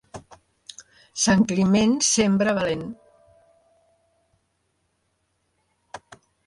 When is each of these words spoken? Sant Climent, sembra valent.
Sant 1.23 1.43
Climent, 1.51 1.93
sembra 2.09 2.57
valent. 2.61 2.83